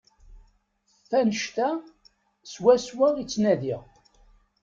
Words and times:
F 1.09 1.09
annect-a 1.19 1.69
swaswa 2.51 3.07
i 3.17 3.23
ttnadiɣ. 3.25 3.81